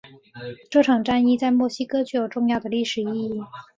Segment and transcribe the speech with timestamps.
[0.71, 3.39] 这场战役在墨西哥具有重要的历史意义。